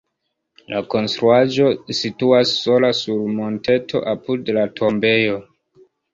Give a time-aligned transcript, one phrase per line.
[0.71, 1.67] La konstruaĵo
[1.97, 5.39] situas sola sur monteto apud la tombejo.